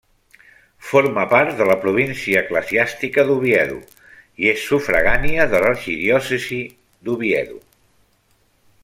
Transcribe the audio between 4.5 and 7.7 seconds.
és sufragània de l'arxidiòcesi d'Oviedo.